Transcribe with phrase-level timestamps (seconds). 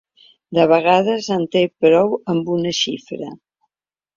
[0.57, 3.29] De vegades en té prou amb una xifra.